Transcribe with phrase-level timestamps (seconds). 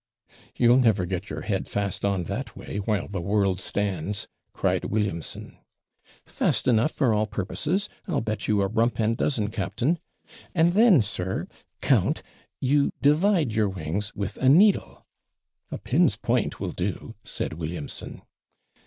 [0.55, 5.59] 'You'll never get your head fast on that way, while the world stands,' cried Williamson.
[6.25, 9.99] 'Fast enough for all purposes; I'll bet you a rump and dozen, captain;
[10.55, 11.47] and then, sir,
[11.81, 12.23] count,
[12.59, 15.05] you divide your wings with a needle.'
[15.69, 18.23] 'A pin's point will do,' said Williamson.